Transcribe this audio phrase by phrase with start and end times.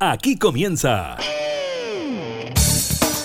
[0.00, 1.16] Aquí comienza.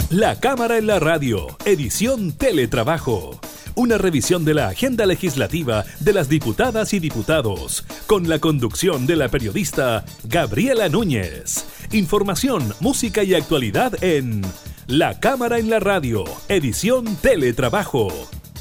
[0.10, 3.40] La Cámara en la Radio, edición Teletrabajo.
[3.76, 9.18] Una revisión de la agenda legislativa de las diputadas y diputados, con la conducción de
[9.18, 11.64] la periodista Gabriela Núñez.
[11.92, 14.42] Información, música y actualidad en
[14.88, 18.08] La Cámara en la Radio, edición Teletrabajo,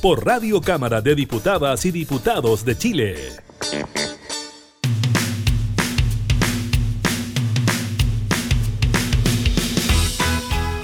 [0.02, 3.16] por Radio Cámara de Diputadas y Diputados de Chile.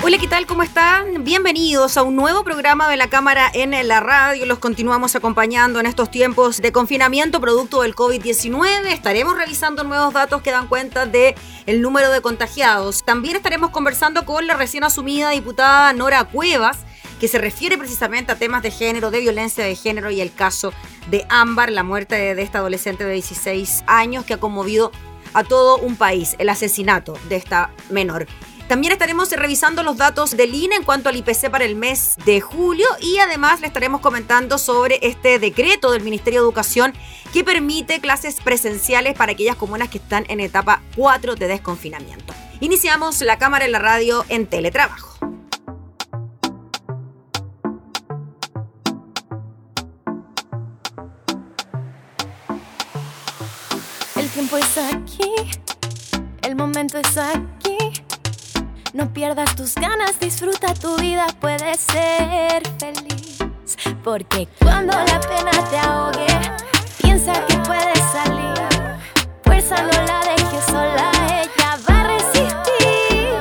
[0.08, 0.46] Hola, ¿qué tal?
[0.46, 1.22] ¿Cómo están?
[1.22, 4.46] Bienvenidos a un nuevo programa de la Cámara en la radio.
[4.46, 8.86] Los continuamos acompañando en estos tiempos de confinamiento producto del COVID-19.
[8.86, 11.34] Estaremos revisando nuevos datos que dan cuenta de
[11.66, 13.04] número de contagiados.
[13.04, 16.78] También estaremos conversando con la recién asumida diputada Nora Cuevas,
[17.20, 20.72] que se refiere precisamente a temas de género, de violencia de género y el caso
[21.10, 24.90] de Ámbar, la muerte de esta adolescente de 16 años que ha conmovido
[25.34, 28.26] a todo un país, el asesinato de esta menor.
[28.68, 32.42] También estaremos revisando los datos del INE en cuanto al IPC para el mes de
[32.42, 36.92] julio y además le estaremos comentando sobre este decreto del Ministerio de Educación
[37.32, 42.34] que permite clases presenciales para aquellas comunas que están en etapa 4 de desconfinamiento.
[42.60, 45.16] Iniciamos la cámara en la radio en teletrabajo.
[54.14, 55.32] El tiempo es aquí,
[56.42, 57.57] el momento es aquí
[58.92, 63.38] no pierdas tus ganas, disfruta tu vida, puedes ser feliz.
[64.02, 66.26] Porque cuando la pena te ahogue,
[67.02, 68.54] piensa que puedes salir.
[69.44, 73.38] Fuerza no la dejes sola, ella va a resistir.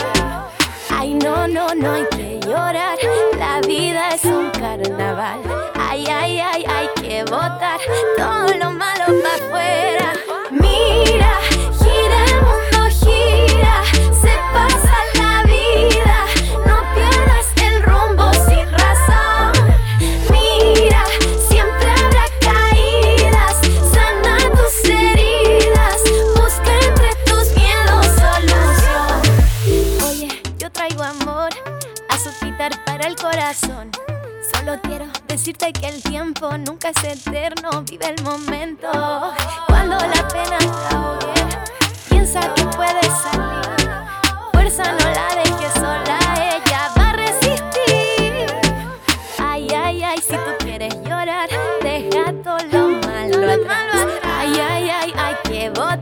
[0.89, 2.97] Ay, no, no, no hay que llorar.
[3.37, 5.39] La vida es un carnaval.
[5.75, 7.23] Ay, ay, ay, hay que
[8.17, 8.46] todo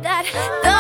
[0.02, 0.75] que botar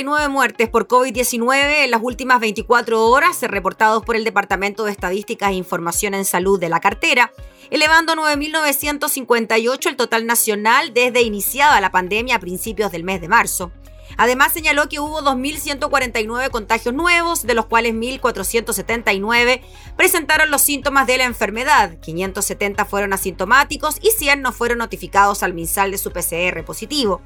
[0.00, 5.50] 69 muertes por COVID-19 en las últimas 24 horas, reportados por el Departamento de Estadísticas
[5.50, 7.32] e Información en Salud de la cartera,
[7.68, 13.28] elevando a 9.958 el total nacional desde iniciada la pandemia a principios del mes de
[13.28, 13.72] marzo.
[14.16, 19.60] Además señaló que hubo 2.149 contagios nuevos, de los cuales 1.479
[19.98, 25.52] presentaron los síntomas de la enfermedad, 570 fueron asintomáticos y 100 no fueron notificados al
[25.52, 27.20] MinSal de su PCR positivo.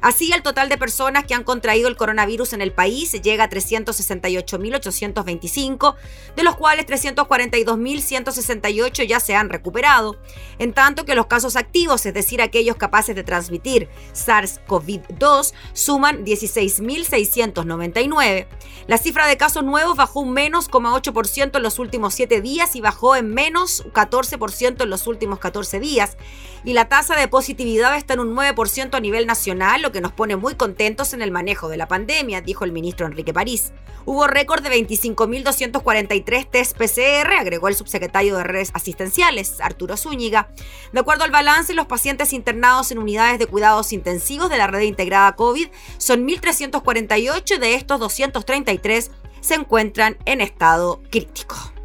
[0.00, 3.50] Así, el total de personas que han contraído el coronavirus en el país llega a
[3.50, 5.94] 368.825,
[6.36, 10.16] de los cuales 342.168 ya se han recuperado,
[10.58, 18.46] en tanto que los casos activos, es decir, aquellos capaces de transmitir SARS-CoV-2, suman 16.699.
[18.86, 22.80] La cifra de casos nuevos bajó un menos 0,8% en los últimos 7 días y
[22.80, 26.16] bajó en menos 14% en los últimos 14 días.
[26.64, 30.12] Y la tasa de positividad está en un 9% a nivel nacional, lo que nos
[30.12, 33.72] pone muy contentos en el manejo de la pandemia, dijo el ministro Enrique París.
[34.04, 40.48] Hubo récord de 25.243 test PCR, agregó el subsecretario de redes asistenciales, Arturo Zúñiga.
[40.92, 44.82] De acuerdo al balance, los pacientes internados en unidades de cuidados intensivos de la red
[44.82, 45.68] integrada COVID
[45.98, 49.10] son 1.348, de estos 233
[49.40, 51.75] se encuentran en estado crítico.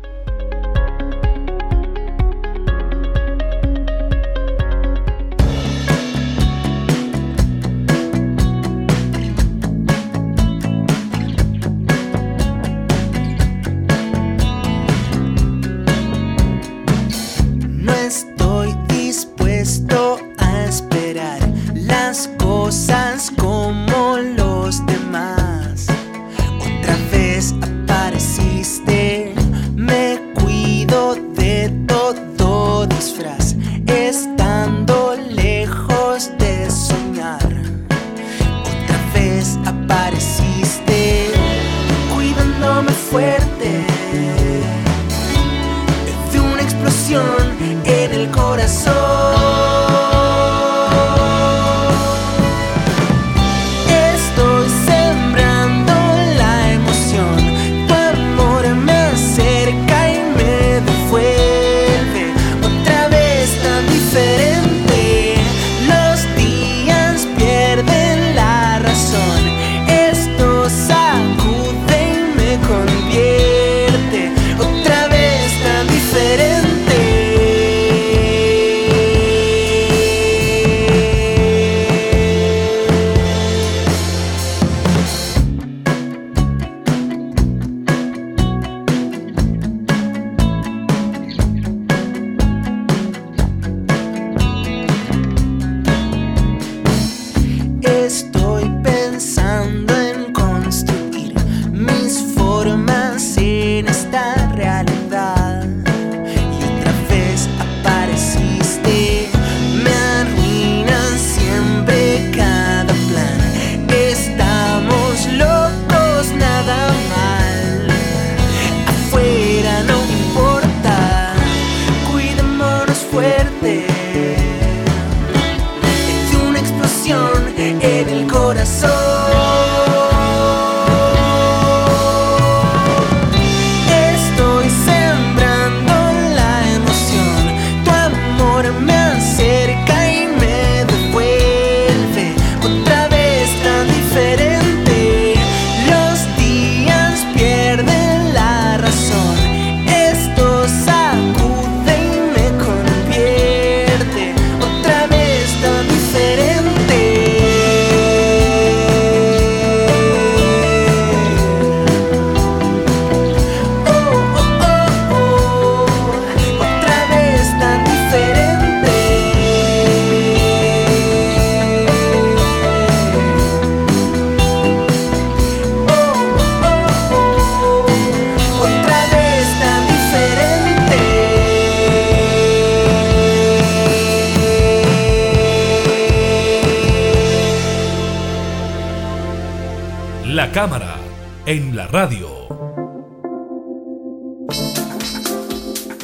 [191.52, 192.48] En la radio.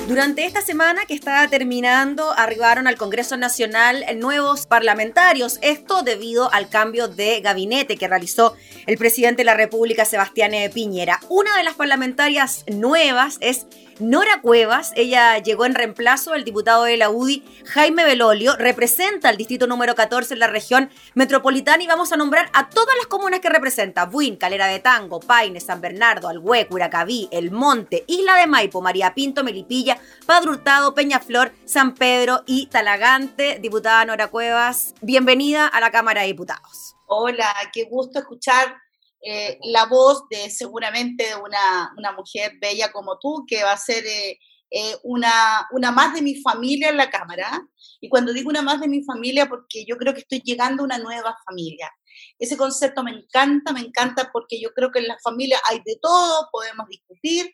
[0.09, 5.57] Durante esta semana que estaba terminando, arribaron al Congreso Nacional nuevos parlamentarios.
[5.61, 11.21] Esto debido al cambio de gabinete que realizó el presidente de la República, Sebastián Piñera.
[11.29, 13.67] Una de las parlamentarias nuevas es
[13.99, 19.37] Nora Cuevas, ella llegó en reemplazo del diputado de la UDI, Jaime Belolio, representa el
[19.37, 23.39] distrito número 14 en la región metropolitana y vamos a nombrar a todas las comunas
[23.39, 24.05] que representa.
[24.05, 29.15] Buin, Calera de Tango, Paine, San Bernardo, Alhué, Curacaví, El Monte, Isla de Maipo, María
[29.15, 33.57] Pinto, Melipilla, Padre Hurtado, Peñaflor, San Pedro y Talagante.
[33.59, 36.95] Diputada Nora Cuevas, bienvenida a la Cámara de Diputados.
[37.07, 38.86] Hola, qué gusto escuchar
[39.21, 43.77] eh, la voz de seguramente de una, una, mujer bella como tú, que va a
[43.77, 47.67] ser eh, eh, una, una más de mi familia en la Cámara.
[47.99, 50.85] Y cuando digo una más de mi familia, porque yo creo que estoy llegando a
[50.85, 51.89] una nueva familia.
[52.37, 55.97] Ese concepto me encanta, me encanta porque yo creo que en la familia hay de
[56.01, 57.51] todo, podemos discutir,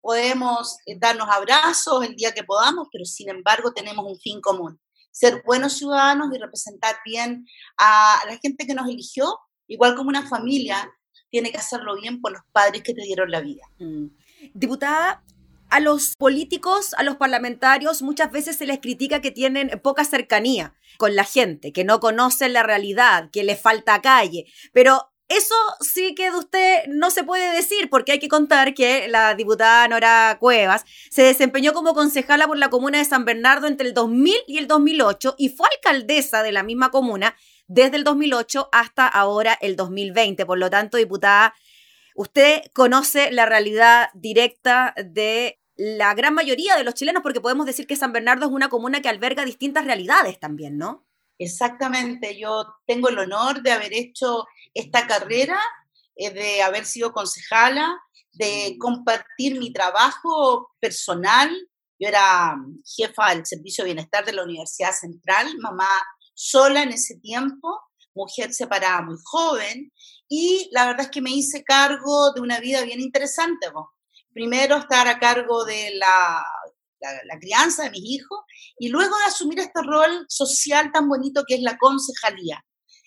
[0.00, 5.42] podemos darnos abrazos el día que podamos, pero sin embargo tenemos un fin común, ser
[5.44, 7.46] buenos ciudadanos y representar bien
[7.78, 10.88] a la gente que nos eligió igual como una familia
[11.30, 13.62] tiene que hacerlo bien por los padres que te dieron la vida.
[13.78, 14.06] Mm.
[14.54, 15.22] Diputada,
[15.68, 20.74] a los políticos, a los parlamentarios, muchas veces se les critica que tienen poca cercanía
[20.96, 24.46] con la gente, que no conocen la realidad, que les falta calle.
[24.72, 29.08] Pero eso sí que de usted no se puede decir, porque hay que contar que
[29.08, 33.88] la diputada Nora Cuevas se desempeñó como concejala por la comuna de San Bernardo entre
[33.88, 37.34] el 2000 y el 2008 y fue alcaldesa de la misma comuna
[37.66, 40.46] desde el 2008 hasta ahora el 2020.
[40.46, 41.54] Por lo tanto, diputada,
[42.14, 47.86] usted conoce la realidad directa de la gran mayoría de los chilenos, porque podemos decir
[47.86, 51.06] que San Bernardo es una comuna que alberga distintas realidades también, ¿no?
[51.38, 55.60] Exactamente, yo tengo el honor de haber hecho esta carrera,
[56.16, 57.94] eh, de haber sido concejala,
[58.32, 61.50] de compartir mi trabajo personal.
[61.98, 65.88] Yo era jefa del Servicio de Bienestar de la Universidad Central, mamá
[66.36, 67.80] sola en ese tiempo,
[68.14, 69.92] mujer separada muy joven,
[70.28, 73.68] y la verdad es que me hice cargo de una vida bien interesante.
[74.32, 76.44] Primero estar a cargo de la,
[77.00, 78.40] la, crianza de mis hijos
[78.78, 82.62] y luego de asumir este rol social tan bonito que es la concejalía.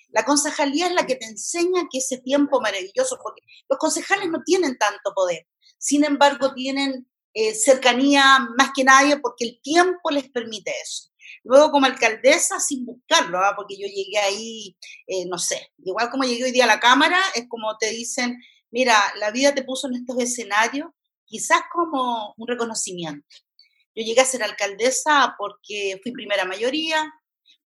[0.10, 4.42] La concejalía es la que te enseña que ese tiempo maravilloso, porque los concejales no
[4.44, 10.30] tienen tanto poder, sin embargo tienen eh, cercanía más que nadie porque el tiempo les
[10.32, 11.09] permite eso.
[11.44, 13.54] Luego como alcaldesa sin buscarlo, ¿ah?
[13.56, 17.20] porque yo llegué ahí, eh, no sé, igual como llegué hoy día a la Cámara,
[17.36, 18.38] es como te dicen,
[18.72, 20.90] mira, la vida te puso en estos escenarios,
[21.26, 23.28] quizás como un reconocimiento.
[23.96, 27.12] Yo llegué a ser alcaldesa porque fui primera mayoría.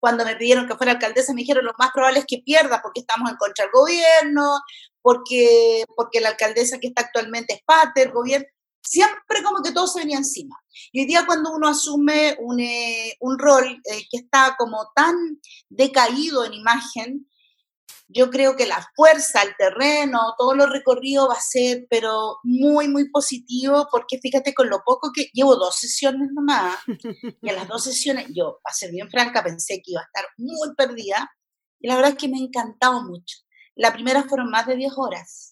[0.00, 3.00] Cuando me pidieron que fuera alcaldesa, me dijeron lo más probable es que pierda porque
[3.00, 4.60] estamos en contra del gobierno,
[5.00, 8.46] porque, porque la alcaldesa que está actualmente es parte del gobierno
[8.82, 10.56] siempre como que todo se venía encima.
[10.92, 15.14] Y hoy día cuando uno asume un, eh, un rol eh, que está como tan
[15.68, 17.28] decaído en imagen,
[18.08, 22.88] yo creo que la fuerza, el terreno, todo lo recorrido va a ser, pero muy,
[22.88, 27.68] muy positivo, porque fíjate con lo poco que llevo dos sesiones nomás, y en las
[27.68, 31.30] dos sesiones, yo, para ser bien franca, pensé que iba a estar muy perdida,
[31.80, 33.38] y la verdad es que me ha encantado mucho.
[33.74, 35.51] La primera fueron más de 10 horas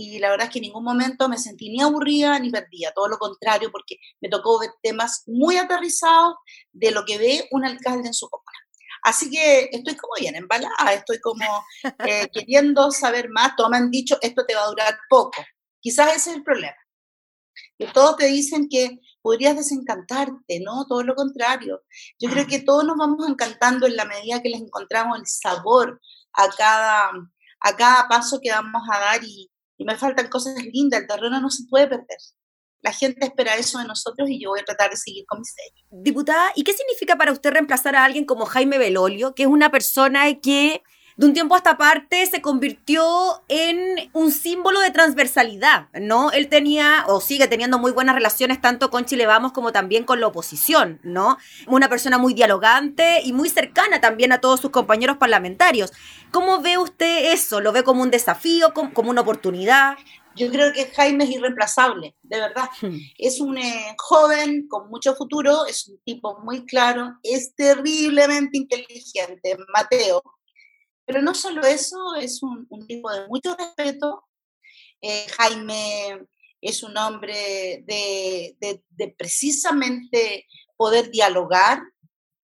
[0.00, 3.08] y la verdad es que en ningún momento me sentí ni aburrida ni perdida, todo
[3.08, 6.36] lo contrario, porque me tocó ver temas muy aterrizados
[6.70, 8.58] de lo que ve un alcalde en su comuna.
[9.02, 11.64] Así que estoy como bien embalada, estoy como
[12.06, 15.42] eh, queriendo saber más, todos me han dicho, esto te va a durar poco.
[15.80, 16.76] Quizás ese es el problema.
[17.76, 20.86] Que todos te dicen que podrías desencantarte, ¿no?
[20.86, 21.82] Todo lo contrario.
[22.20, 26.00] Yo creo que todos nos vamos encantando en la medida que les encontramos el sabor
[26.34, 27.10] a cada,
[27.60, 31.40] a cada paso que vamos a dar y, y me faltan cosas lindas, el terreno
[31.40, 32.18] no se puede perder.
[32.80, 35.44] La gente espera eso de nosotros y yo voy a tratar de seguir con mi
[35.44, 36.02] sello.
[36.02, 39.70] Diputada, ¿y qué significa para usted reemplazar a alguien como Jaime Belolio, que es una
[39.70, 40.82] persona que
[41.18, 46.30] de un tiempo a esta parte se convirtió en un símbolo de transversalidad, ¿no?
[46.30, 50.20] Él tenía o sigue teniendo muy buenas relaciones tanto con Chile Vamos como también con
[50.20, 51.36] la oposición, ¿no?
[51.66, 55.92] Una persona muy dialogante y muy cercana también a todos sus compañeros parlamentarios.
[56.30, 57.60] ¿Cómo ve usted eso?
[57.60, 59.98] ¿Lo ve como un desafío, como una oportunidad?
[60.36, 62.70] Yo creo que Jaime es irreemplazable, de verdad.
[62.80, 62.96] Hmm.
[63.18, 69.56] Es un eh, joven con mucho futuro, es un tipo muy claro, es terriblemente inteligente,
[69.74, 70.22] Mateo,
[71.08, 74.28] pero no solo eso, es un, tipo de mucho respeto.
[75.00, 76.26] Eh, Jaime
[76.60, 80.46] es un hombre de, precisamente
[80.76, 81.80] poder dialogar.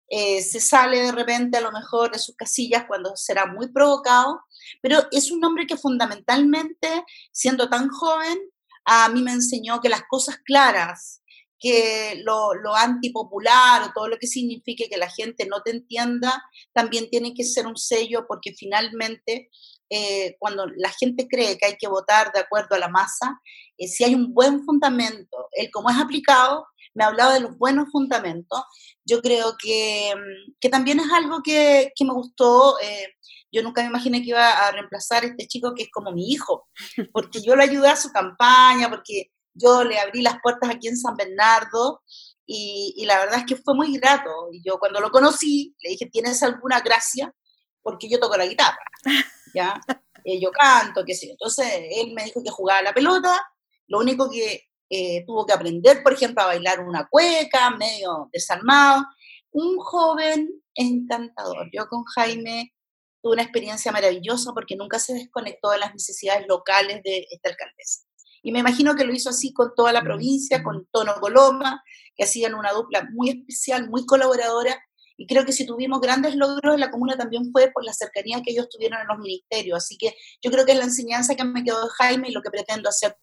[0.08, 4.42] Eh, se sale de repente a lo mejor de sus casillas cuando será muy provocado,
[4.80, 8.38] pero es un hombre que fundamentalmente, siendo tan joven,
[8.86, 11.21] a mí me enseñó que las cosas claras,
[11.62, 16.44] que lo, lo, antipopular o todo lo que signifique que la gente no te entienda,
[16.74, 19.50] también tiene que ser un sello porque finalmente
[19.90, 23.40] eh, cuando la gente cree que hay que votar de acuerdo a la masa,
[23.78, 27.90] eh, si hay un buen fundamento, él como es aplicado, me hablaba de los buenos
[27.92, 28.62] fundamentos,
[29.06, 32.80] yo creo que, mm, que también es algo que, que me gustó.
[32.82, 33.08] Eh,
[33.52, 36.32] yo nunca me imaginé que iba a reemplazar a este chico que es como mi
[36.32, 36.68] hijo,
[37.14, 40.98] porque yo lo ayudé a su campaña, porque yo le abrí las puertas aquí en
[40.98, 42.02] San Bernardo
[42.46, 44.30] y, la verdad es que fue muy grato.
[44.52, 47.34] Y yo cuando lo conocí, le dije, ¿tienes alguna gracia?
[47.82, 48.84] Porque yo toco la guitarra,
[49.56, 49.80] ¿ya?
[50.26, 51.32] Eh, yo canto, qué sé yo.
[51.34, 53.42] Entonces, él me dijo que jugaba la pelota,
[53.88, 59.06] lo único que eh, tuvo que aprender, por ejemplo, a bailar una cueca, medio desarmado.
[59.52, 61.70] Un joven encantador.
[61.72, 62.74] Yo con Jaime
[63.22, 68.02] tuve una experiencia maravillosa porque nunca se desconectó de las necesidades locales de esta alcaldesa.
[68.44, 71.84] Y me imagino que lo hizo así con toda la provincia, con Tono Coloma,
[72.16, 74.80] que hacían una dupla muy especial, muy colaboradora.
[75.18, 78.42] Y creo que si tuvimos grandes logros en la comuna también fue por la cercanía
[78.44, 79.78] que ellos tuvieron en los ministerios.
[79.78, 82.42] Así que yo creo que es la enseñanza que me quedó de Jaime y lo
[82.42, 83.16] que pretendo hacer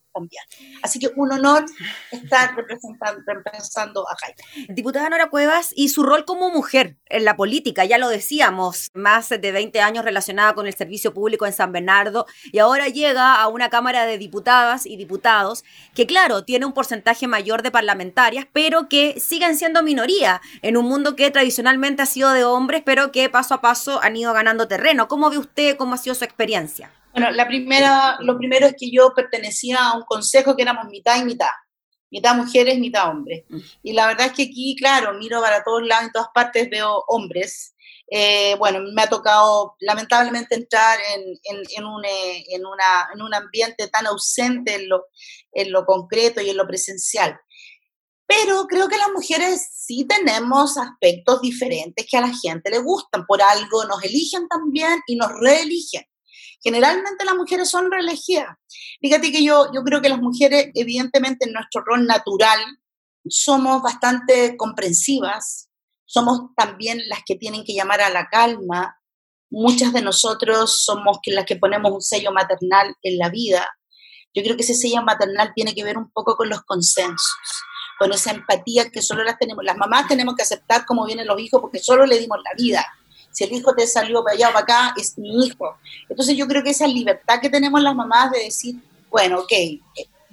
[0.82, 1.64] Así que un honor
[2.10, 4.74] estar representando, representando a Jaime.
[4.74, 9.28] Diputada Nora Cuevas, y su rol como mujer en la política, ya lo decíamos, más
[9.28, 13.48] de 20 años relacionada con el servicio público en San Bernardo, y ahora llega a
[13.48, 18.88] una Cámara de Diputadas y Diputados que, claro, tiene un porcentaje mayor de parlamentarias, pero
[18.88, 23.28] que siguen siendo minoría en un mundo que tradicionalmente ha sido de hombres, pero que
[23.28, 25.08] paso a paso han ido ganando terreno.
[25.08, 26.90] ¿Cómo ve usted cómo ha sido su experiencia?
[27.12, 31.20] Bueno, la primera, lo primero es que yo pertenecía a un consejo que éramos mitad
[31.20, 31.50] y mitad,
[32.10, 33.44] mitad mujeres, mitad hombres.
[33.48, 33.58] Mm.
[33.82, 37.04] Y la verdad es que aquí, claro, miro para todos lados, en todas partes veo
[37.08, 37.74] hombres.
[38.10, 43.20] Eh, bueno, me ha tocado lamentablemente entrar en, en, en, un, eh, en, una, en
[43.20, 45.06] un ambiente tan ausente en lo,
[45.52, 47.38] en lo concreto y en lo presencial.
[48.26, 53.24] Pero creo que las mujeres sí tenemos aspectos diferentes que a la gente le gustan.
[53.26, 56.04] Por algo nos eligen también y nos reeligen.
[56.68, 58.58] Generalmente las mujeres son reelegidas.
[59.00, 62.60] Fíjate que yo, yo creo que las mujeres, evidentemente en nuestro rol natural,
[63.26, 65.70] somos bastante comprensivas,
[66.04, 69.00] somos también las que tienen que llamar a la calma.
[69.48, 73.66] Muchas de nosotros somos las que ponemos un sello maternal en la vida.
[74.34, 77.38] Yo creo que ese sello maternal tiene que ver un poco con los consensos
[77.98, 79.64] con esa empatía que solo las tenemos.
[79.64, 82.86] Las mamás tenemos que aceptar cómo vienen los hijos porque solo le dimos la vida.
[83.30, 85.76] Si el hijo te salió para allá o para acá, es mi hijo.
[86.08, 88.76] Entonces yo creo que esa libertad que tenemos las mamás de decir,
[89.10, 89.80] bueno, ok, eh,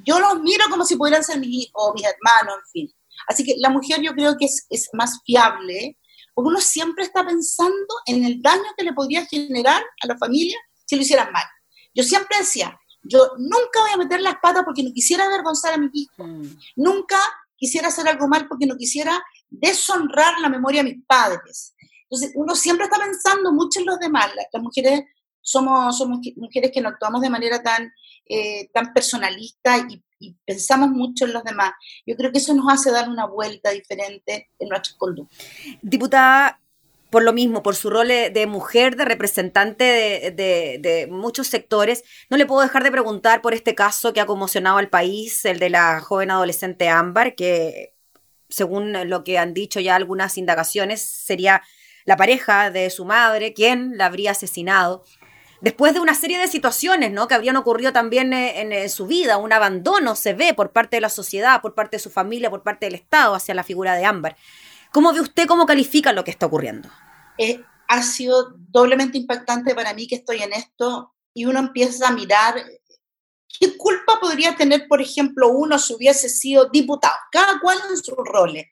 [0.06, 2.96] yo los miro como si pudieran ser mis hijos o mis hermanos, en fin.
[3.28, 5.98] Así que la mujer yo creo que es, es más fiable,
[6.34, 10.58] porque uno siempre está pensando en el daño que le podría generar a la familia
[10.86, 11.46] si lo hicieran mal.
[11.94, 15.78] Yo siempre decía, yo nunca voy a meter las patas porque no quisiera avergonzar a
[15.78, 16.24] mi hijo.
[16.24, 16.58] Mm.
[16.76, 17.18] Nunca
[17.56, 21.75] quisiera hacer algo mal porque no quisiera deshonrar la memoria de mis padres.
[22.16, 24.32] Entonces, uno siempre está pensando mucho en los demás.
[24.54, 25.02] Las, mujeres
[25.42, 27.92] somos, somos mujeres que no actuamos de manera tan,
[28.26, 30.02] eh, tan personalista y,
[30.46, 31.74] pensamos mucho en los demás.
[32.08, 35.38] Yo creo que eso nos hace dar una vuelta diferente en nuestras conductas.
[35.82, 36.60] Diputada,
[37.12, 42.38] por lo mismo, por su rol de mujer, de representante de, de, muchos sectores, no
[42.38, 45.70] le puedo dejar de preguntar por este caso que ha conmocionado al país, el de
[45.70, 47.94] la joven adolescente Ámbar, que
[48.50, 51.62] según lo que han dicho ya algunas indagaciones, sería
[52.06, 55.04] la pareja de su madre quien la habría asesinado.
[55.62, 57.28] Después de una serie de situaciones ¿no?
[57.28, 61.02] que habrían ocurrido también eh, en, su vida, un abandono se ve por parte de
[61.02, 64.06] la sociedad, por parte de su familia, por parte del Estado hacia la figura de
[64.06, 64.38] Ámbar.
[64.92, 66.90] ¿Cómo ve usted, cómo califica lo que está ocurriendo?
[67.38, 72.12] Eh, ha sido doblemente impactante para mí que estoy en esto y uno empieza a
[72.12, 72.56] mirar
[73.60, 78.16] qué culpa podría tener, por ejemplo, uno si hubiese sido diputado, cada cual en sus
[78.16, 78.68] roles.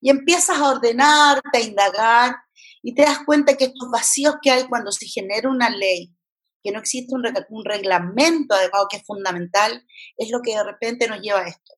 [0.00, 2.36] Y empiezas a ordenar, a indagar
[2.86, 6.14] y te das cuenta que estos vacíos que hay cuando se genera una ley,
[6.62, 9.84] que no existe un, reglamento adecuado que es fundamental,
[10.16, 11.74] es lo que de repente nos lleva a esto.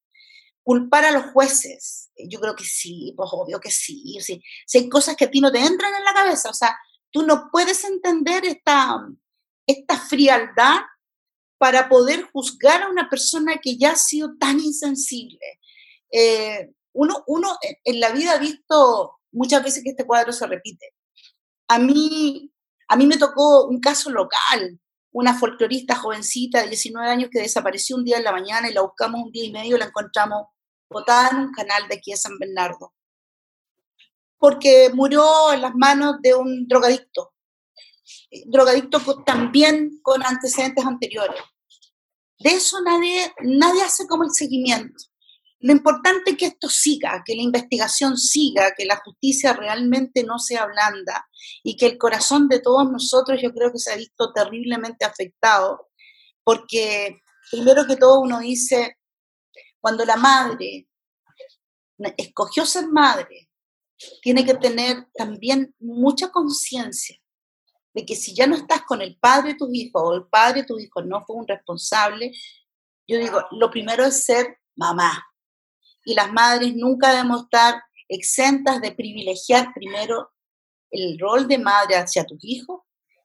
[0.62, 4.42] Culpar a los jueces, yo creo que sí, pues obvio que sí, sí.
[4.66, 6.76] Si hay cosas que a ti no te entran en la cabeza, o sea,
[7.10, 8.98] tú no puedes entender esta,
[9.66, 10.80] esta frialdad
[11.56, 15.58] para poder juzgar a una persona que ya ha sido tan insensible.
[16.12, 20.97] Eh, uno, uno en la vida ha visto muchas veces que este cuadro se repite.
[21.68, 22.50] A mí,
[22.88, 24.80] a mí me tocó un caso local,
[25.12, 28.82] una folclorista jovencita de 19 años que desapareció un día en la mañana y la
[28.82, 30.46] buscamos un día y medio y la encontramos
[30.88, 32.94] botada en un canal de aquí de San Bernardo,
[34.38, 37.32] porque murió en las manos de un drogadicto,
[38.30, 41.42] eh, drogadicto también con antecedentes anteriores.
[42.38, 45.07] De eso nadie, nadie hace como el seguimiento.
[45.60, 50.38] Lo importante es que esto siga, que la investigación siga, que la justicia realmente no
[50.38, 51.28] sea blanda
[51.64, 55.88] y que el corazón de todos nosotros yo creo que se ha visto terriblemente afectado,
[56.44, 58.98] porque primero que todo uno dice,
[59.80, 60.86] cuando la madre
[62.16, 63.48] escogió ser madre,
[64.22, 67.18] tiene que tener también mucha conciencia
[67.94, 70.60] de que si ya no estás con el padre de tus hijos o el padre
[70.60, 72.32] de tus hijos no fue un responsable,
[73.08, 75.24] yo digo, lo primero es ser mamá.
[76.08, 80.30] Y las madres nunca debemos estar exentas de privilegiar primero
[80.90, 82.80] el rol de madre hacia tus hijos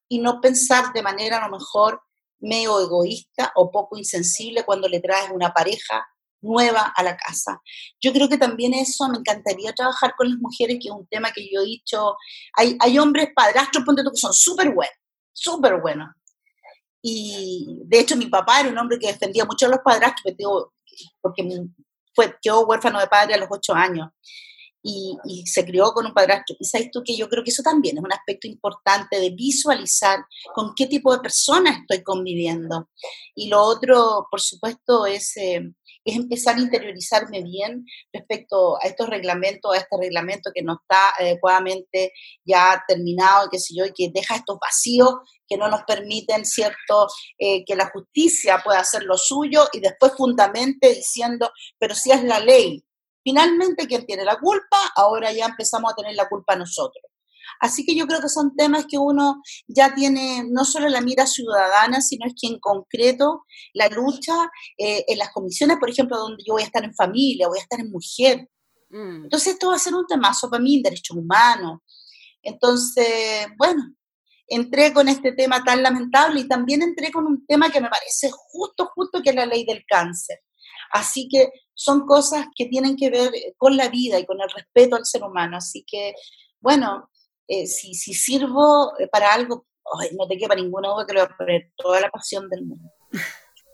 [0.09, 2.01] y no pensar de manera a lo mejor
[2.39, 6.05] medio egoísta o poco insensible cuando le traes una pareja
[6.41, 7.61] nueva a la casa.
[8.01, 11.31] Yo creo que también eso me encantaría trabajar con las mujeres, que es un tema
[11.31, 12.17] que yo he dicho,
[12.57, 14.97] hay, hay hombres padrastros, ponte tú, que son súper buenos,
[15.31, 16.09] súper buenos.
[17.01, 20.35] Y de hecho mi papá era un hombre que defendía mucho a los padrastros,
[21.21, 21.43] porque
[22.13, 24.09] fue, quedó huérfano de padre a los ocho años.
[24.85, 26.57] y, se crió con un padrastro.
[26.59, 30.19] Y sabes tú que yo creo que eso también es un aspecto importante de visualizar
[30.53, 32.89] con qué tipo de personas estoy conviviendo.
[33.33, 35.71] Y lo otro, por supuesto, es, eh,
[36.05, 41.11] es empezar a interiorizarme bien respecto a estos reglamentos, a este reglamento que no está
[41.17, 42.11] adecuadamente
[42.45, 45.15] ya terminado, qué sé yo, y que deja estos vacíos
[45.47, 50.13] que no nos permiten, ¿cierto?, eh, que la justicia pueda hacer lo suyo y después
[50.17, 52.83] fundamente diciendo, pero si es la ley,
[53.23, 54.77] Finalmente, ¿quién tiene la culpa?
[54.97, 57.12] Ahora ya empezamos a tener la culpa nosotros.
[57.59, 61.25] Así que yo creo que son temas que uno ya tiene no solo la mira
[61.25, 64.33] ciudadana, sino es que en concreto la lucha
[64.77, 67.63] eh, en las comisiones, por ejemplo, donde yo voy a estar en familia, voy a
[67.63, 68.49] estar en mujer.
[68.89, 69.23] Mm.
[69.25, 71.79] Entonces esto va a ser un temazo para mí, derechos humanos.
[72.41, 73.95] Entonces, bueno,
[74.47, 78.29] entré con este tema tan lamentable y también entré con un tema que me parece
[78.31, 80.39] justo, justo, que es la ley del cáncer.
[80.91, 84.95] Así que son cosas que tienen que ver con la vida y con el respeto
[84.95, 85.57] al ser humano.
[85.57, 86.13] Así que,
[86.59, 87.09] bueno,
[87.47, 89.65] eh, si, si, sirvo para algo,
[90.17, 92.89] no te quepa ninguna duda que lo poner toda la pasión del mundo.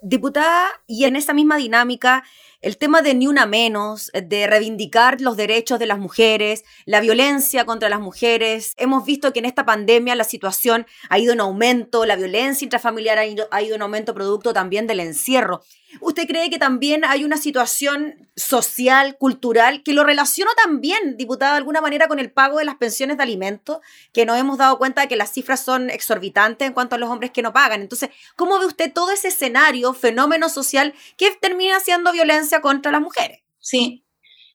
[0.01, 2.23] Diputada, y en esa misma dinámica,
[2.62, 7.65] el tema de ni una menos, de reivindicar los derechos de las mujeres, la violencia
[7.65, 8.75] contra las mujeres.
[8.77, 13.17] Hemos visto que en esta pandemia la situación ha ido en aumento, la violencia intrafamiliar
[13.17, 15.63] ha ido, ha ido en aumento producto también del encierro.
[16.02, 21.58] ¿Usted cree que también hay una situación social, cultural, que lo relaciona también, diputada, de
[21.58, 23.80] alguna manera con el pago de las pensiones de alimentos,
[24.13, 27.10] que nos hemos dado cuenta de que las cifras son exorbitantes en cuanto a los
[27.10, 27.82] hombres que no pagan?
[27.82, 33.02] Entonces, ¿cómo ve usted todo ese escenario, fenómeno social que termina siendo violencia contra las
[33.02, 33.39] mujeres?
[33.60, 34.04] Sí,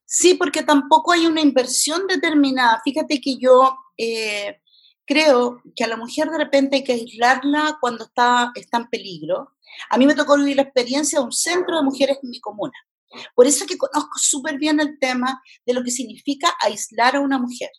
[0.04, 2.80] sí, porque tampoco hay una inversión determinada.
[2.84, 3.76] Fíjate que yo...
[3.96, 4.60] Eh,
[5.06, 9.53] creo que a la mujer de repente hay que aislarla cuando está, está en peligro
[9.90, 12.74] a mí me tocó vivir la experiencia de un centro de mujeres en mi comuna.
[13.34, 17.38] Por eso que conozco súper bien el tema de lo que significa aislar a una
[17.38, 17.70] mujer,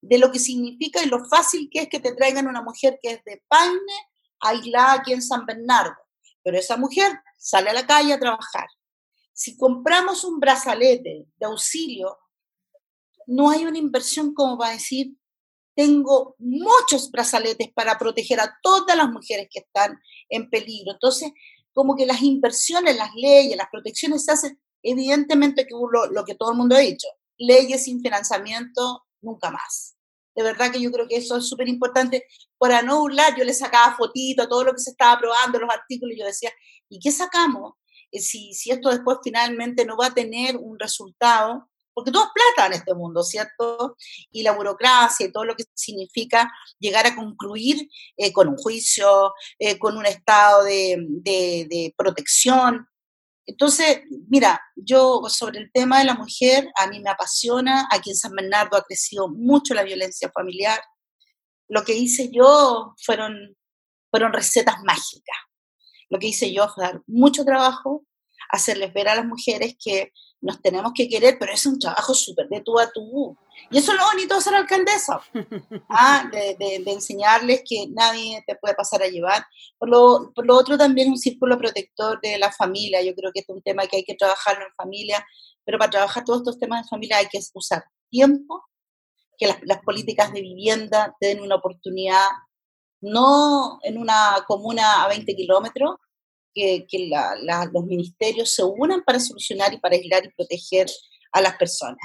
[0.00, 3.12] de lo que significa y lo fácil que es que te traigan una mujer que
[3.12, 3.92] es de Paine,
[4.40, 5.96] aislada aquí en San Bernardo.
[6.42, 8.66] Pero esa mujer sale a la calle a trabajar.
[9.32, 12.18] Si compramos un brazalete de auxilio,
[13.26, 15.14] no hay una inversión como para decir,
[15.80, 20.92] tengo muchos brazaletes para proteger a todas las mujeres que están en peligro.
[20.92, 21.32] Entonces,
[21.72, 26.34] como que las inversiones, las leyes, las protecciones se hacen, evidentemente que lo, lo que
[26.34, 29.96] todo el mundo ha dicho, leyes sin financiamiento, nunca más.
[30.34, 32.26] De verdad que yo creo que eso es súper importante.
[32.58, 35.70] Para no burlar, yo le sacaba fotito a todo lo que se estaba aprobando, los
[35.70, 36.50] artículos, y yo decía,
[36.90, 37.72] ¿y qué sacamos?
[38.12, 42.30] Eh, si, si esto después finalmente no va a tener un resultado, porque todo es
[42.32, 43.96] plata en este mundo, ¿cierto?
[44.30, 49.32] Y la burocracia y todo lo que significa llegar a concluir eh, con un juicio,
[49.58, 52.86] eh, con un estado de, de, protección.
[53.46, 58.16] Entonces, mira, yo sobre el tema de la mujer, a mí me apasiona, aquí en
[58.16, 60.80] San Bernardo ha crecido mucho la violencia familiar.
[61.68, 63.56] Lo que hice yo fueron,
[64.10, 65.36] fueron recetas mágicas.
[66.08, 68.04] Lo que hice yo fue dar mucho trabajo,
[68.50, 72.48] hacerles ver a las mujeres que nos tenemos que querer, pero es un trabajo súper
[72.48, 73.36] de tú a tú.
[73.70, 75.20] Y eso es lo bonito de ser alcaldesa,
[75.88, 76.28] ¿ah?
[76.32, 79.44] de, de, enseñarles que nadie te puede pasar a llevar.
[79.78, 83.02] Por lo, por lo otro, también un círculo protector de la familia.
[83.02, 85.24] Yo creo que es un tema que hay que trabajarlo en familia,
[85.64, 88.64] pero para trabajar todos estos temas en familia hay que usar tiempo,
[89.36, 92.28] que las, las políticas de vivienda te den una oportunidad,
[93.02, 95.96] no en una comuna a 20 kilómetros,
[96.54, 96.86] que,
[97.72, 100.88] los ministerios se unan para solucionar y para aislar y proteger
[101.32, 101.98] a las personas.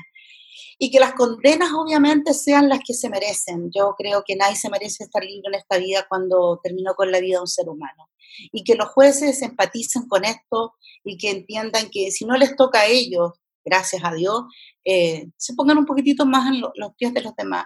[0.77, 3.71] Y que las condenas obviamente sean las que se merecen.
[3.73, 7.19] Yo creo que nadie se merece estar libre en esta vida cuando terminó con la
[7.19, 8.09] vida de un ser humano.
[8.51, 12.81] Y que los jueces empaticen con esto y que entiendan que si no les toca
[12.81, 13.31] a ellos,
[13.63, 14.43] gracias a Dios,
[14.83, 17.65] eh, se pongan un poquitito más en los pies de los demás.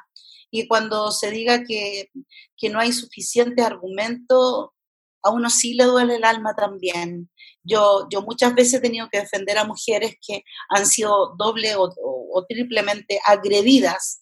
[0.51, 2.09] Y cuando se diga que,
[2.57, 4.73] que no hay suficiente argumento,
[5.23, 7.29] a uno sí le duele el alma también.
[7.63, 12.45] Yo, yo muchas veces he tenido que defender a mujeres que han sido doble o,
[12.47, 14.21] triplemente agredidas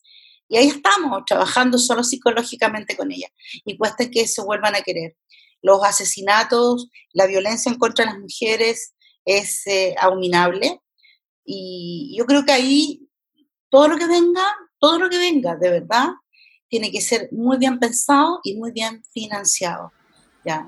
[0.50, 3.32] y ahí estamos, trabajando solo psicológicamente con ellas
[3.64, 5.16] y cuesta que se vuelvan a querer.
[5.62, 10.82] Los asesinatos, la violencia en contra de las mujeres es eh, abominable
[11.46, 13.08] y yo creo que ahí
[13.70, 14.44] todo lo que venga,
[14.80, 16.10] todo lo que venga, de verdad,
[16.70, 19.92] tiene que ser muy bien pensado y muy bien financiado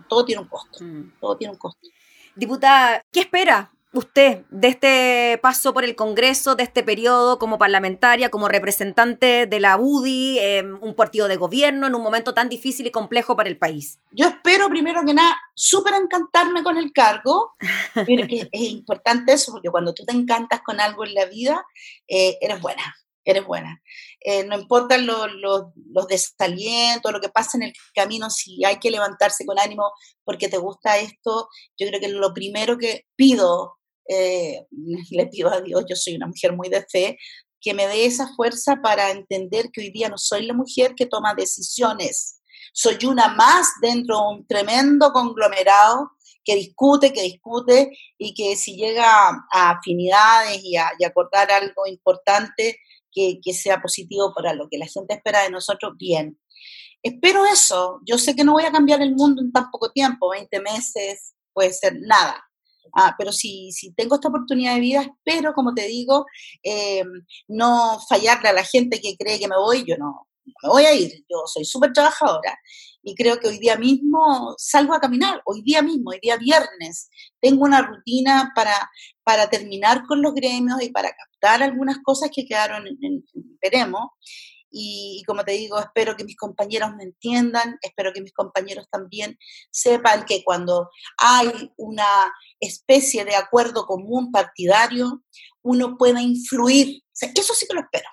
[0.07, 1.19] todo tiene un costo, mm.
[1.19, 1.87] todo tiene un costo.
[2.35, 8.29] Diputada, ¿qué espera usted de este paso por el Congreso, de este periodo como parlamentaria,
[8.29, 12.85] como representante de la UDI, em, un partido de gobierno en un momento tan difícil
[12.87, 13.99] y complejo para el país?
[14.11, 17.53] Yo espero, primero que nada, súper encantarme con el cargo.
[18.05, 21.65] Pero que es importante eso, porque cuando tú te encantas con algo en la vida,
[22.07, 22.95] eh, eres buena.
[23.25, 23.81] Eres buena.
[24.21, 28.91] Eh, no importan los, los, desalientos, lo que pasa en el camino, si hay que
[28.91, 29.91] levantarse con ánimo
[30.23, 33.77] porque te gusta esto, yo creo que lo primero que pido,
[34.07, 34.65] eh,
[35.11, 37.17] le pido a Dios, yo soy una mujer muy de fe,
[37.61, 41.05] que me dé esa fuerza para entender que hoy día no soy la mujer que
[41.05, 42.41] toma decisiones,
[42.73, 46.11] soy una más dentro de un tremendo conglomerado
[46.43, 52.79] que discute, que discute y que si llega a afinidades y a, acordar algo importante,
[53.11, 56.39] que, sea positivo para lo que la gente espera de nosotros, bien.
[57.01, 57.99] Espero eso.
[58.05, 61.33] Yo sé que no voy a cambiar el mundo en tan poco tiempo, 20 meses,
[61.53, 62.43] puede ser nada.
[62.95, 66.25] Ah, pero si, si, tengo esta oportunidad de vida, espero, como te digo,
[66.63, 67.03] eh,
[67.47, 70.28] no fallarle a la gente que cree que me voy, yo no,
[70.63, 72.57] me voy a ir, yo soy súper trabajadora
[73.01, 77.09] y creo que hoy día mismo salgo a caminar, hoy día mismo, hoy día viernes,
[77.39, 78.89] tengo una rutina para,
[79.23, 83.23] para terminar con los gremios y para captar algunas cosas que quedaron en, en,
[83.61, 84.09] veremos.
[84.71, 89.35] Y, como te digo, espero que mis compañeros me entiendan, espero que mis compañeros también
[89.71, 95.23] sepan que cuando hay una especie de acuerdo común partidario,
[95.63, 97.01] uno pueda influir.
[97.19, 98.09] eso sí que lo espero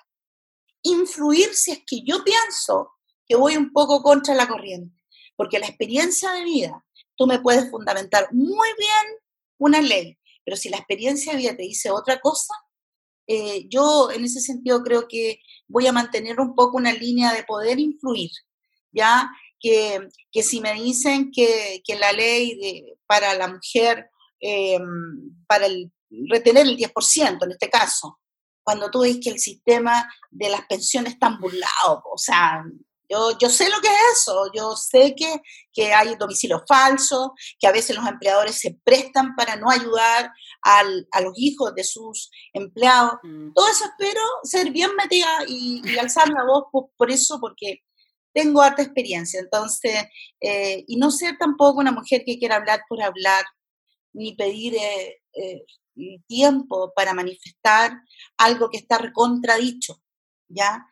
[0.83, 2.93] influir si es que yo pienso
[3.27, 5.03] que voy un poco contra la corriente.
[5.35, 6.83] Porque la experiencia de vida,
[7.15, 9.17] tú me puedes fundamentar muy bien
[9.59, 12.53] una ley, pero si la experiencia de vida te dice otra cosa,
[13.27, 17.43] eh, yo en ese sentido creo que voy a mantener un poco una línea de
[17.43, 18.31] poder influir,
[18.91, 19.29] ¿ya?
[19.59, 24.09] Que, que si me dicen que, que la ley para la mujer,
[24.39, 24.79] eh,
[25.47, 25.91] para el,
[26.29, 28.19] retener el 10% en este caso,
[28.67, 32.65] cuando tú ves que el sistema de las pensiones está burlado, o sea,
[33.07, 37.65] yo, yo sé lo que es eso, yo sé que, que hay domicilio falso, que
[37.65, 42.29] a veces los empleadores se prestan para no ayudar al, a los hijos de sus
[42.51, 43.13] empleados.
[43.23, 43.53] Mm.
[43.53, 46.65] Todo eso espero ser bien metida y, alzar la voz
[46.97, 47.85] por, eso, porque
[48.33, 49.39] tengo harta experiencia.
[49.39, 50.03] Entonces,
[50.41, 53.45] eh, y no ser tampoco una mujer que quiera hablar por hablar,
[54.11, 55.63] ni pedir eh, eh,
[56.27, 58.01] tiempo para manifestar
[58.37, 60.01] algo que está contradicho,
[60.47, 60.87] ¿ya?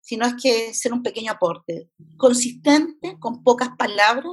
[0.00, 4.32] Sino es que ser un pequeño aporte, consistente, con pocas palabras,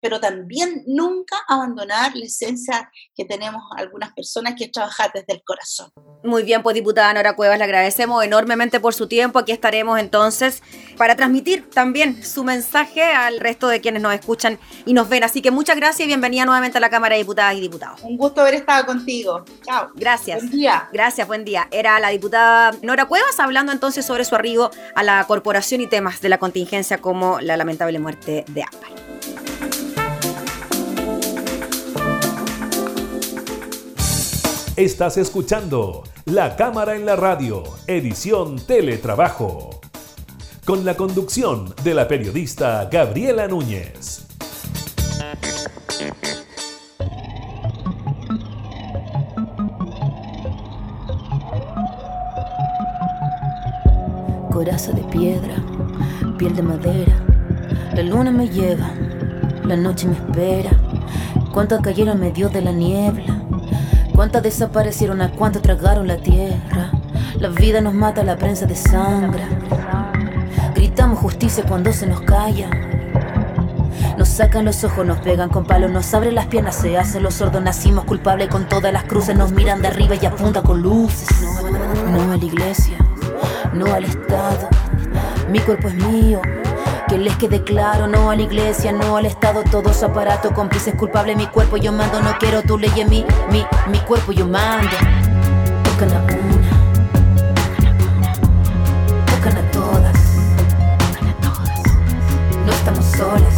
[0.00, 5.90] pero también nunca abandonar la esencia que tenemos algunas personas que trabajar desde el corazón.
[6.24, 9.38] Muy bien, pues diputada Nora Cuevas, le agradecemos enormemente por su tiempo.
[9.38, 10.62] Aquí estaremos entonces
[10.96, 15.24] para transmitir también su mensaje al resto de quienes nos escuchan y nos ven.
[15.24, 18.00] Así que muchas gracias y bienvenida nuevamente a la Cámara de Diputadas y Diputados.
[18.02, 19.44] Un gusto haber estado contigo.
[19.64, 19.90] Chao.
[19.94, 20.40] Gracias.
[20.40, 20.88] Buen día.
[20.92, 21.68] Gracias, buen día.
[21.70, 26.20] Era la diputada Nora Cuevas hablando entonces sobre su arribo a la corporación y temas
[26.20, 29.89] de la contingencia como la lamentable muerte de Ámbar.
[34.80, 39.78] Estás escuchando La Cámara en la Radio, edición Teletrabajo,
[40.64, 44.26] con la conducción de la periodista Gabriela Núñez.
[54.50, 55.62] Coraza de piedra,
[56.38, 57.22] piel de madera,
[57.94, 58.90] la luna me lleva,
[59.62, 60.70] la noche me espera,
[61.52, 63.39] cuánto cayeron medio de la niebla
[64.20, 65.22] ¿Cuántas desaparecieron?
[65.22, 66.90] ¿A cuánto tragaron la tierra?
[67.38, 69.42] La vida nos mata, la prensa de sangre.
[70.74, 72.68] Gritamos justicia cuando se nos calla.
[74.18, 77.32] Nos sacan los ojos, nos pegan con palos, nos abren las piernas, se hacen los
[77.32, 81.30] sordos, nacimos culpables con todas las cruces, nos miran de arriba y apuntan con luces.
[82.10, 82.98] No a la iglesia,
[83.72, 84.68] no al Estado,
[85.50, 86.42] mi cuerpo es mío,
[87.10, 91.36] que les quede claro, no a la iglesia, no al Estado, todos aparatos, cómplices culpables,
[91.36, 93.26] mi cuerpo yo mando, no quiero tu ley en mi,
[93.90, 94.88] mi cuerpo yo mando.
[95.82, 96.70] Tocan a una,
[99.26, 100.18] tocan a todas,
[102.64, 103.56] no estamos solas,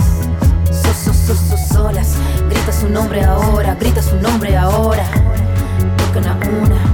[0.70, 2.16] so, so, so, solas,
[2.48, 5.04] grita su nombre ahora, grita su nombre ahora,
[5.98, 6.91] tocan a una,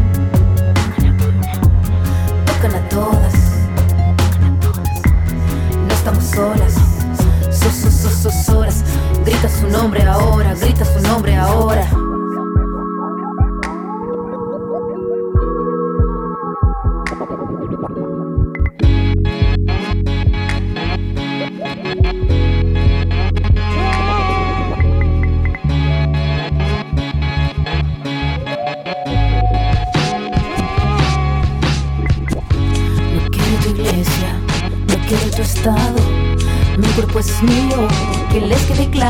[6.39, 6.75] solas.
[7.51, 8.85] So, so, horas.
[9.25, 12.08] Grita su nombre ahora, grita su nombre ahora.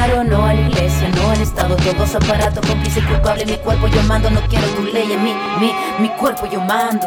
[0.06, 4.30] No a la iglesia, no al Estado, todos aparatos, cómplice culpable, mi cuerpo yo mando,
[4.30, 7.06] no quiero tu ley mí, mi, mi cuerpo yo mando.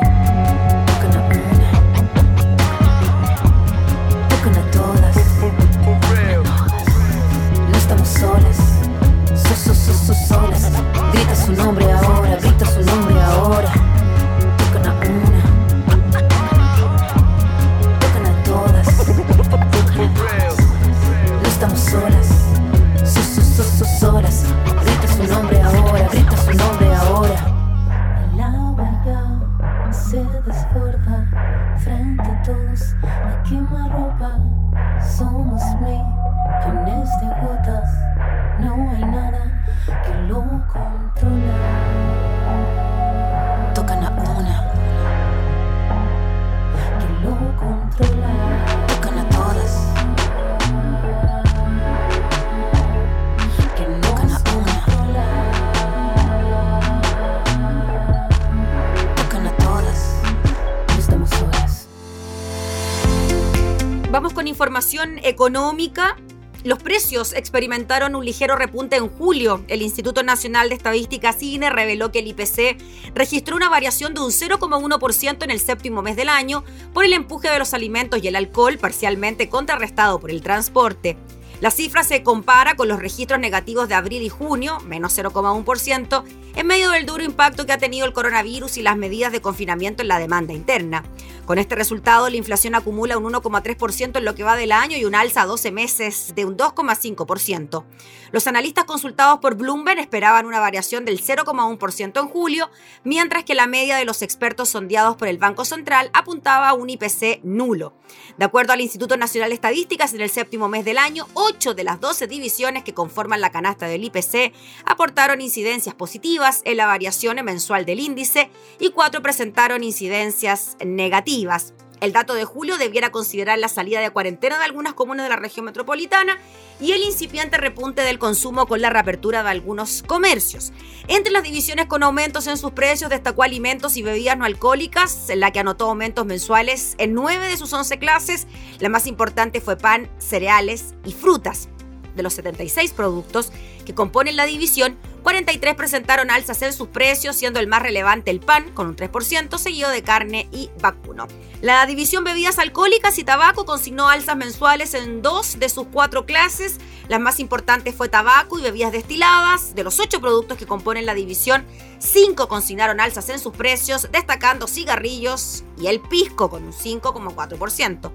[65.32, 66.17] Económica,
[66.63, 69.65] los precios experimentaron un ligero repunte en julio.
[69.67, 72.78] El Instituto Nacional de Estadística CINE reveló que el IPC
[73.15, 76.63] registró una variación de un 0,1% en el séptimo mes del año
[76.94, 81.17] por el empuje de los alimentos y el alcohol, parcialmente contrarrestado por el transporte.
[81.62, 86.24] La cifra se compara con los registros negativos de abril y junio, menos 0,1%,
[86.56, 90.02] en medio del duro impacto que ha tenido el coronavirus y las medidas de confinamiento
[90.02, 91.04] en la demanda interna.
[91.45, 95.06] Con este resultado, la inflación acumula un 1,3% en lo que va del año y
[95.06, 97.84] un alza a 12 meses de un 2,5%.
[98.32, 102.69] Los analistas consultados por Bloomberg esperaban una variación del 0,1% en julio,
[103.04, 106.89] mientras que la media de los expertos sondeados por el Banco Central apuntaba a un
[106.89, 107.93] IPC nulo.
[108.38, 111.84] De acuerdo al Instituto Nacional de Estadísticas, en el séptimo mes del año, 8 de
[111.84, 114.54] las 12 divisiones que conforman la canasta del IPC
[114.86, 121.74] aportaron incidencias positivas en la variación mensual del índice y 4 presentaron incidencias negativas.
[122.02, 125.36] El dato de julio debiera considerar la salida de cuarentena de algunas comunas de la
[125.36, 126.40] región metropolitana
[126.80, 130.74] y el incipiente repunte del consumo con la reapertura de algunos comercios.
[131.08, 135.42] Entre las divisiones con aumentos en sus precios destacó alimentos y bebidas no alcohólicas, en
[135.42, 138.48] la que anotó aumentos mensuales en nueve de sus 11 clases.
[138.80, 141.70] La más importante fue pan, cereales y frutas.
[142.16, 147.60] De los 76 productos que componen la división, 43 presentaron alzas en sus precios, siendo
[147.60, 151.28] el más relevante el pan, con un 3%, seguido de carne y vacuno.
[151.62, 156.80] La división bebidas alcohólicas y tabaco consignó alzas mensuales en dos de sus cuatro clases.
[157.08, 159.76] Las más importantes fue tabaco y bebidas destiladas.
[159.76, 161.65] De los ocho productos que componen la división,
[162.00, 168.12] cinco consignaron alzas en sus precios, destacando cigarrillos y el pisco con un 5,4%.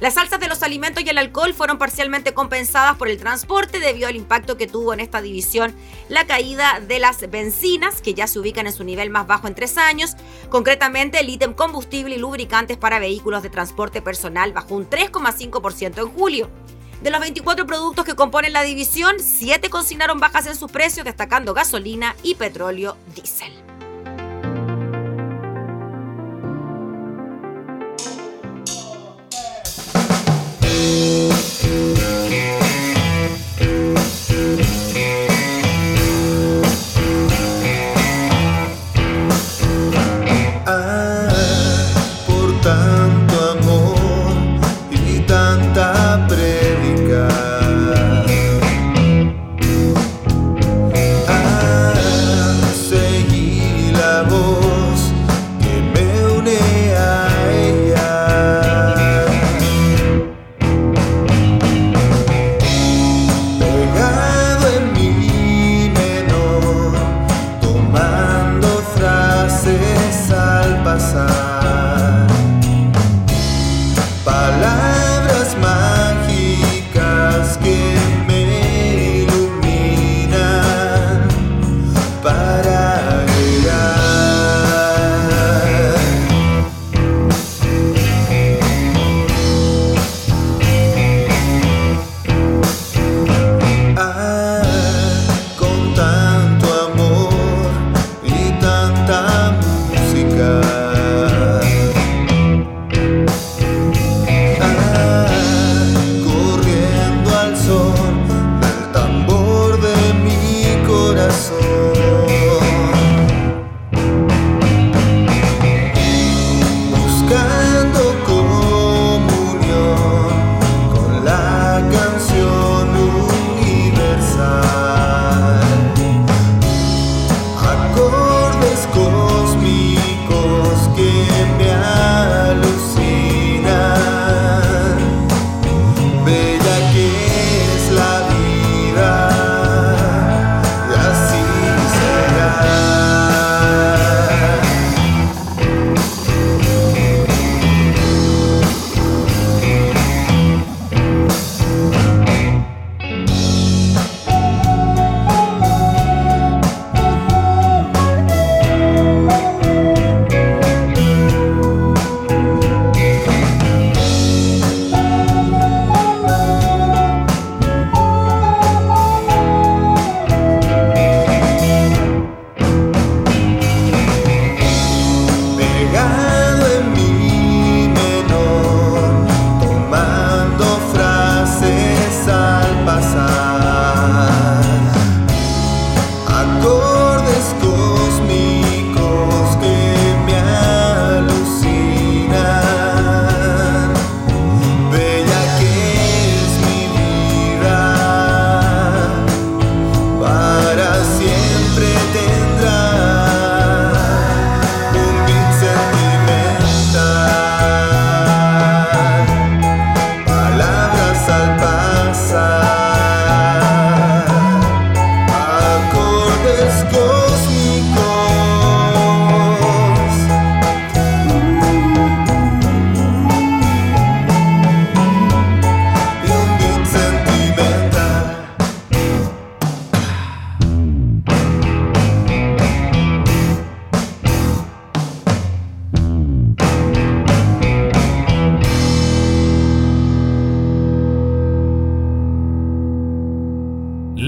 [0.00, 4.08] Las alzas de los alimentos y el alcohol fueron parcialmente compensadas por el transporte debido
[4.08, 5.74] al impacto que tuvo en esta división
[6.08, 9.54] la caída de las bencinas, que ya se ubican en su nivel más bajo en
[9.54, 10.16] tres años.
[10.48, 16.08] Concretamente, el ítem combustible y lubricantes para vehículos de transporte personal bajó un 3,5% en
[16.08, 16.50] julio.
[17.02, 21.52] De los 24 productos que componen la división, 7 consignaron bajas en sus precios, destacando
[21.52, 23.69] gasolina y petróleo diésel.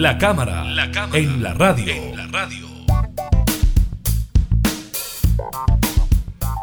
[0.02, 0.64] La cámara,
[1.12, 1.94] en la radio.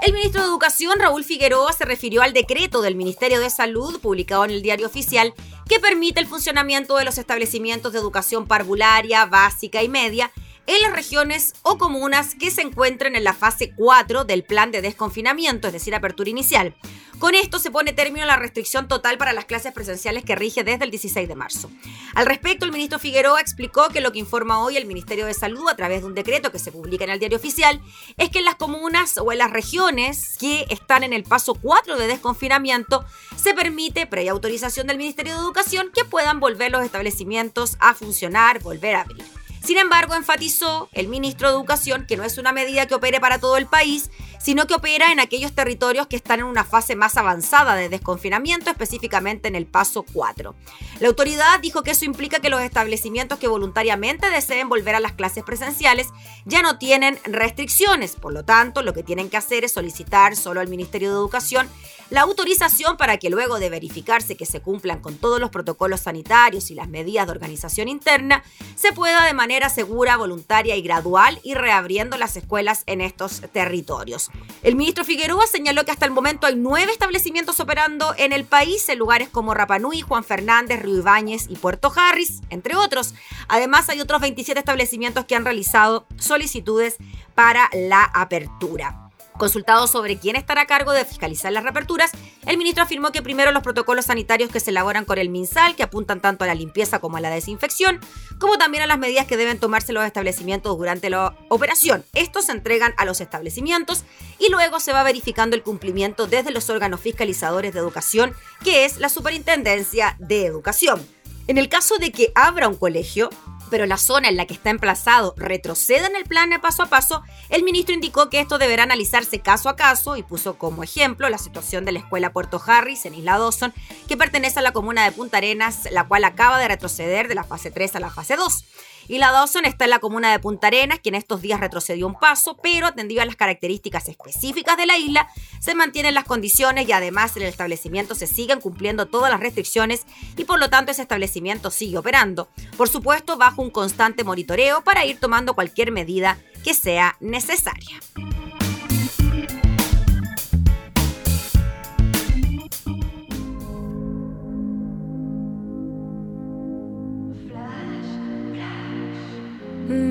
[0.01, 4.43] El ministro de Educación, Raúl Figueroa, se refirió al decreto del Ministerio de Salud publicado
[4.43, 5.33] en el diario oficial
[5.69, 10.31] que permite el funcionamiento de los establecimientos de educación parvularia, básica y media
[10.67, 14.81] en las regiones o comunas que se encuentren en la fase 4 del plan de
[14.81, 16.75] desconfinamiento, es decir, apertura inicial.
[17.19, 20.63] Con esto se pone término a la restricción total para las clases presenciales que rige
[20.63, 21.69] desde el 16 de marzo.
[22.15, 25.67] Al respecto, el ministro Figueroa explicó que lo que informa hoy el Ministerio de Salud
[25.67, 27.81] a través de un decreto que se publica en el diario oficial
[28.15, 31.97] es que en las comunas o en las regiones que están en el paso 4
[31.97, 33.03] de desconfinamiento
[33.35, 38.63] se permite, previa autorización del Ministerio de Educación, que puedan volver los establecimientos a funcionar,
[38.63, 39.38] volver a abrir.
[39.63, 43.39] Sin embargo, enfatizó el ministro de Educación que no es una medida que opere para
[43.39, 47.17] todo el país, sino que opera en aquellos territorios que están en una fase más
[47.17, 50.55] avanzada de desconfinamiento, específicamente en el paso 4.
[51.01, 55.11] La autoridad dijo que eso implica que los establecimientos que voluntariamente deseen volver a las
[55.11, 56.07] clases presenciales
[56.45, 60.61] ya no tienen restricciones, por lo tanto, lo que tienen que hacer es solicitar solo
[60.61, 61.69] al Ministerio de Educación
[62.09, 66.71] la autorización para que luego de verificarse que se cumplan con todos los protocolos sanitarios
[66.71, 68.43] y las medidas de organización interna,
[68.75, 74.31] se pueda de manera segura, voluntaria y gradual ir reabriendo las escuelas en estos territorios.
[74.63, 78.87] El ministro Figueroa señaló que hasta el momento hay nueve establecimientos operando en el país,
[78.89, 83.13] en lugares como Rapanui, Juan Fernández, Río Ibáñez y Puerto Harris, entre otros.
[83.47, 86.97] Además, hay otros 27 establecimientos que han realizado solicitudes
[87.35, 89.08] para la apertura.
[89.39, 92.11] Consultado sobre quién estará a cargo de fiscalizar las reaperturas,
[92.45, 95.83] el ministro afirmó que primero los protocolos sanitarios que se elaboran con el MinSal, que
[95.83, 98.01] apuntan tanto a la limpieza como a la desinfección,
[98.37, 102.03] como también a las medidas que deben tomarse los establecimientos durante la operación.
[102.15, 104.03] Estos se entregan a los establecimientos
[104.39, 108.97] y luego se va verificando el cumplimiento desde los órganos fiscalizadores de educación, que es
[108.97, 111.01] la Superintendencia de Educación.
[111.47, 113.29] En el caso de que abra un colegio,
[113.69, 117.23] pero la zona en la que está emplazado retroceda en el plan paso a paso,
[117.49, 121.37] el ministro indicó que esto deberá analizarse caso a caso y puso como ejemplo la
[121.37, 123.73] situación de la escuela Puerto Harris en Isla Dawson,
[124.07, 127.43] que pertenece a la comuna de Punta Arenas, la cual acaba de retroceder de la
[127.43, 128.65] fase 3 a la fase 2.
[129.09, 132.05] Y la Dawson está en la comuna de Punta Arenas, que en estos días retrocedió
[132.05, 135.27] un paso, pero atendido a las características específicas de la isla,
[135.59, 140.05] se mantienen las condiciones y además en el establecimiento se siguen cumpliendo todas las restricciones
[140.37, 142.49] y por lo tanto ese establecimiento sigue operando.
[142.77, 147.99] Por supuesto, bajo un constante monitoreo para ir tomando cualquier medida que sea necesaria.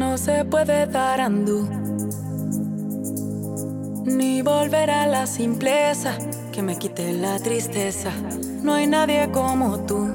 [0.09, 1.68] No se puede dar andú,
[4.06, 6.16] ni volver a la simpleza
[6.50, 8.11] que me quite la tristeza.
[8.62, 10.09] No hay nadie como tú,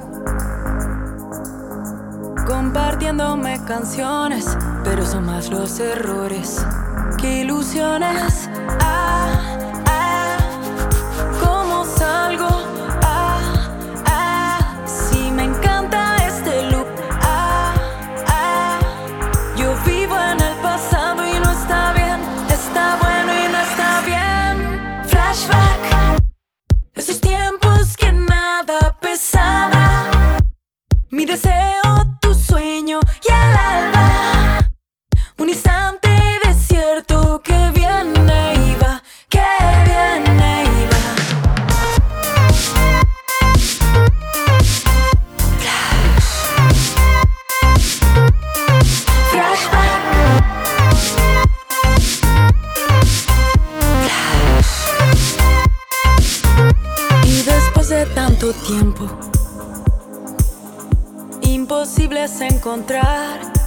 [2.44, 4.44] compartiéndome canciones,
[4.82, 6.60] pero son más los errores
[7.16, 8.43] que ilusiones.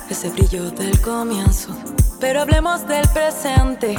[0.10, 1.70] Ese brillo del comienzo.
[2.20, 3.95] Pero hablemos del presente.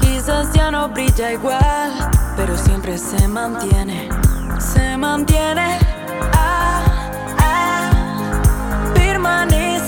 [0.00, 1.92] Quizás ya no brilla igual,
[2.36, 4.08] pero siempre se mantiene.
[4.58, 5.78] Se mantiene.
[6.34, 6.84] Ah,
[7.38, 9.79] ah, permanece.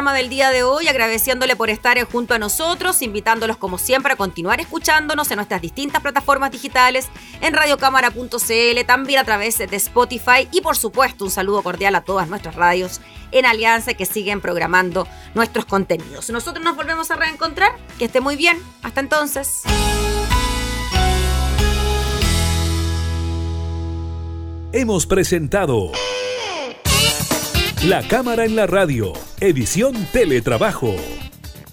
[0.00, 4.58] Del día de hoy, agradeciéndole por estar junto a nosotros, invitándolos como siempre a continuar
[4.58, 7.08] escuchándonos en nuestras distintas plataformas digitales,
[7.42, 12.28] en radiocámara.cl, también a través de Spotify y por supuesto un saludo cordial a todas
[12.28, 16.30] nuestras radios en Alianza que siguen programando nuestros contenidos.
[16.30, 19.62] Nosotros nos volvemos a reencontrar, que esté muy bien, hasta entonces.
[24.72, 25.92] Hemos presentado
[27.84, 30.94] La Cámara en la Radio, edición Teletrabajo.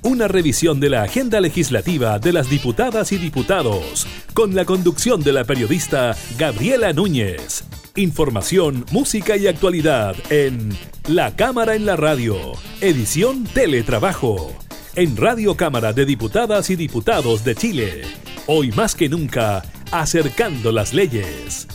[0.04, 5.34] Una revisión de la agenda legislativa de las diputadas y diputados, con la conducción de
[5.34, 7.66] la periodista Gabriela Núñez.
[7.98, 10.70] Información, música y actualidad en
[11.10, 14.54] La Cámara en la Radio, edición Teletrabajo.
[14.96, 18.04] En Radio Cámara de Diputadas y Diputados de Chile.
[18.46, 21.68] Hoy más que nunca, acercando las leyes.